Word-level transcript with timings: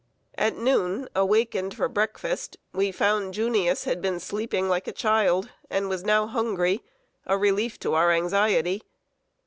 At 0.33 0.57
noon, 0.57 1.07
awakened 1.15 1.75
for 1.75 1.87
breakfast, 1.87 2.57
we 2.73 2.91
found 2.91 3.35
"Junius" 3.35 3.83
had 3.83 4.01
been 4.01 4.19
sleeping 4.19 4.67
like 4.67 4.87
a 4.87 4.91
child, 4.91 5.49
and 5.69 5.89
was 5.89 6.03
now 6.03 6.25
hungry 6.25 6.83
a 7.27 7.37
relief 7.37 7.77
to 7.81 7.93
our 7.93 8.09
anxiety. 8.11 8.81